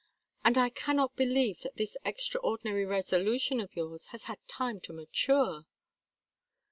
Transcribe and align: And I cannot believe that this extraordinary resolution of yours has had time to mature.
And 0.43 0.57
I 0.57 0.69
cannot 0.69 1.15
believe 1.15 1.61
that 1.61 1.75
this 1.75 1.95
extraordinary 2.03 2.87
resolution 2.87 3.59
of 3.59 3.75
yours 3.75 4.07
has 4.07 4.23
had 4.23 4.39
time 4.47 4.79
to 4.79 4.93
mature. 4.93 5.67